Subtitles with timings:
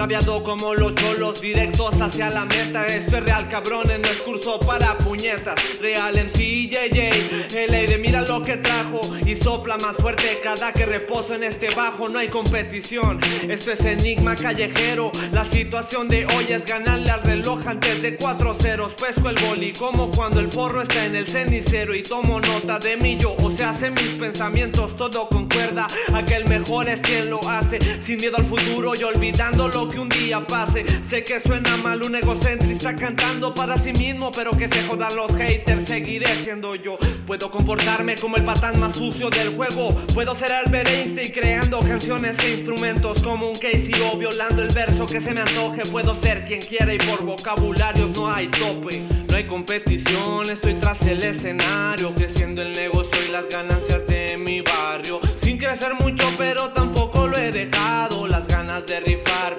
[0.00, 2.86] Braviado como los cholos, directos hacia la meta.
[2.86, 5.56] Esto es real, cabrones, no es curso para puñetas.
[5.78, 10.86] Real MC JJ, el aire mira lo que trajo y sopla más fuerte cada que
[10.86, 12.08] reposo en este bajo.
[12.08, 15.12] No hay competición, esto es enigma callejero.
[15.32, 18.94] La situación de hoy es ganarle al reloj antes de cuatro ceros.
[18.94, 22.96] Pesco el boli como cuando el porro está en el cenicero y tomo nota de
[22.96, 23.18] mí.
[23.20, 25.86] Yo, o sea, hace mis pensamientos, todo concuerda.
[26.14, 30.08] Aquel mejor es quien lo hace, sin miedo al futuro y olvidando lo que un
[30.08, 30.84] día pase.
[31.02, 35.34] Sé que suena mal un egocentrista cantando para sí mismo, pero que se jodan los
[35.36, 36.98] haters, seguiré siendo yo.
[37.26, 39.94] Puedo comportarme como el patán más sucio del juego.
[40.14, 45.06] Puedo ser Albert Einstein creando canciones e instrumentos como un Casey o violando el verso
[45.06, 45.82] que se me antoje.
[45.86, 49.00] Puedo ser quien quiera y por vocabularios no hay tope.
[49.28, 54.60] No hay competición, estoy tras el escenario, creciendo el negocio y las ganancias de mi
[54.60, 55.20] barrio.
[55.40, 58.26] Sin crecer mucho, pero tampoco lo he dejado.
[58.26, 59.49] Las ganas de rifar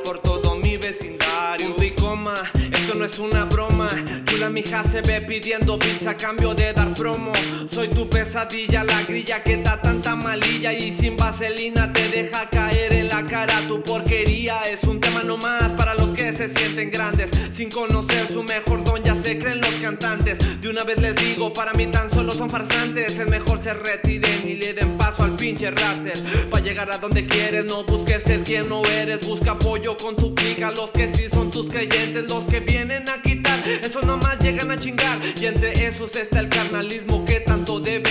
[3.11, 3.89] es una broma.
[4.25, 7.31] Chula mija se ve pidiendo pizza a cambio de dar promo.
[7.69, 12.93] Soy tu pesadilla, la grilla que da tanta malilla y sin vaselina te deja caer
[12.93, 13.67] en la cara.
[13.67, 17.29] Tu porquería es un tema nomás para los que se sienten grandes.
[17.51, 20.37] Sin conocer su mejor don, ya se creen los cantantes.
[20.71, 23.19] Una vez les digo, para mí tan solo son farsantes.
[23.19, 26.17] Es mejor se retiren y le den paso al pinche racer.
[26.49, 29.19] Para llegar a donde quieres, no busques ser quien no eres.
[29.27, 30.71] Busca apoyo con tu clica.
[30.71, 33.61] Los que sí son tus creyentes, los que vienen a quitar.
[33.67, 35.19] Esos nomás llegan a chingar.
[35.41, 38.10] Y entre esos está el carnalismo que tanto debe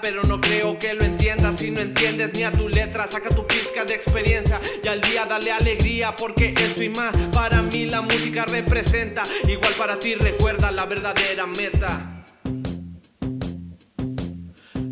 [0.00, 1.56] Pero no creo que lo entiendas.
[1.58, 4.60] Si no entiendes ni a tu letra, saca tu pizca de experiencia.
[4.82, 9.24] Y al día dale alegría, porque esto y más para mí la música representa.
[9.46, 12.24] Igual para ti recuerda la verdadera meta.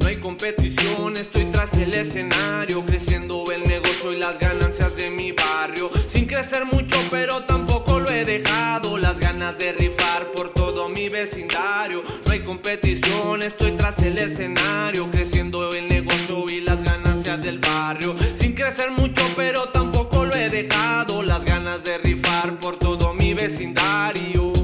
[0.00, 5.32] No hay competición, estoy tras el escenario, creciendo el negocio y las ganancias de mi
[5.32, 5.90] barrio.
[6.24, 8.96] Sin crecer mucho, pero tampoco lo he dejado.
[8.96, 12.02] Las ganas de rifar por todo mi vecindario.
[12.24, 18.16] No hay competición, estoy tras el escenario, creciendo el negocio y las ganancias del barrio.
[18.40, 21.22] Sin crecer mucho, pero tampoco lo he dejado.
[21.22, 24.54] Las ganas de rifar por todo mi vecindario.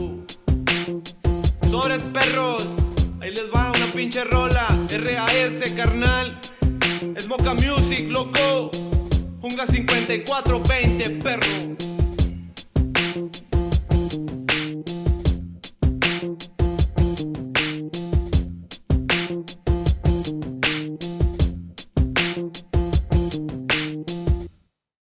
[1.71, 2.65] Sobres perros,
[3.21, 4.67] ahí les va una pinche rola.
[4.89, 6.41] RAS, carnal.
[7.15, 8.71] Es Moca Music, loco.
[9.43, 11.51] Jungla 5420, perro.